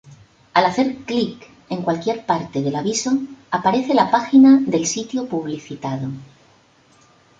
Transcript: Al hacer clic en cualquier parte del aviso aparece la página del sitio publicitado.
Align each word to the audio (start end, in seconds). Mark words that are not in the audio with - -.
Al 0.59 0.65
hacer 0.65 0.95
clic 1.09 1.47
en 1.69 1.83
cualquier 1.83 2.25
parte 2.25 2.63
del 2.63 2.75
aviso 2.75 3.11
aparece 3.51 3.93
la 3.93 4.09
página 4.09 4.57
del 4.61 4.87
sitio 4.87 5.27
publicitado. 5.29 6.07